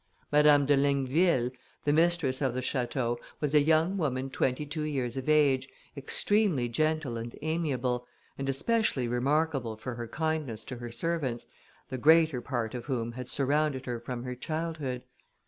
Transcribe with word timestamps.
Madame 0.31 0.65
de 0.65 0.75
Ligneville, 0.75 1.51
the 1.83 1.93
mistress 1.93 2.41
of 2.41 2.55
the 2.55 2.59
château, 2.61 3.17
was 3.39 3.53
a 3.53 3.61
young 3.61 3.97
woman 3.99 4.31
twenty 4.31 4.65
two 4.65 4.81
years 4.81 5.15
of 5.15 5.29
age, 5.29 5.69
extremely 5.95 6.67
gentle 6.67 7.17
and 7.17 7.35
amiable, 7.43 8.07
and 8.35 8.49
especially 8.49 9.07
remarkable 9.07 9.77
for 9.77 9.93
her 9.93 10.07
kindness 10.07 10.65
to 10.65 10.77
her 10.77 10.91
servants, 10.91 11.45
the 11.89 11.99
greater 11.99 12.41
part 12.41 12.73
of 12.73 12.85
whom 12.85 13.11
had 13.11 13.29
surrounded 13.29 13.85
her 13.85 13.99
from 13.99 14.23
her 14.23 14.33
childhood. 14.33 15.03